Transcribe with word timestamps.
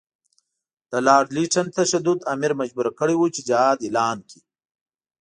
د 0.91 0.93
لارډ 1.07 1.27
لیټن 1.35 1.67
تشدد 1.77 2.19
امیر 2.33 2.51
مجبور 2.61 2.87
کړی 2.99 3.15
وو 3.17 3.27
چې 3.35 3.41
جهاد 3.49 3.77
اعلان 3.85 4.17
کړي. 4.29 4.41